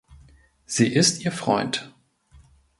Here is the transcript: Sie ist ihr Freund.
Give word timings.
Sie 0.65 0.91
ist 0.91 1.23
ihr 1.25 1.31
Freund. 1.31 1.93